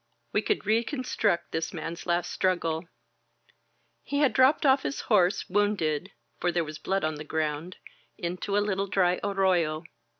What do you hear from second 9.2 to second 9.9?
arroyo.